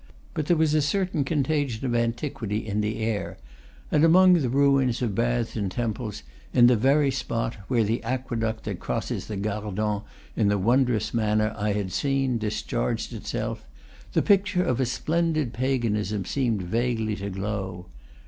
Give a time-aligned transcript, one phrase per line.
[0.33, 3.37] But there was a certain contagion of antiquity in the air;
[3.91, 6.23] and among the ruins of baths and temples,
[6.55, 10.01] in the very spot where the aqueduct that crosses the Gardon
[10.35, 13.63] in the wondrous manner I had seen discharged itself,
[14.13, 17.85] the picture of a splendid paganism seemed vaguely to glow.